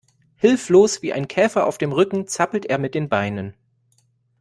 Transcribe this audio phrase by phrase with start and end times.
[0.35, 3.53] Hilflos wie ein Käfer auf dem Rücken zappelt er mit den Beinen.